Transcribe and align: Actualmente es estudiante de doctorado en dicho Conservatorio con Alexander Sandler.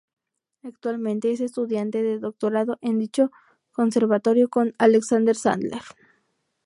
Actualmente 0.63 1.31
es 1.31 1.41
estudiante 1.41 2.01
de 2.01 2.17
doctorado 2.17 2.79
en 2.81 2.97
dicho 2.97 3.29
Conservatorio 3.71 4.49
con 4.49 4.73
Alexander 4.79 5.35
Sandler. 5.35 5.83